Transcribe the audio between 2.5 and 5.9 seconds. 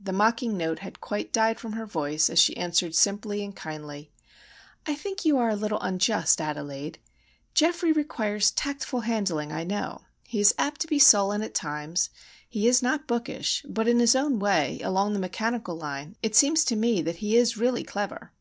answered simply and kindly,— "I think you are a little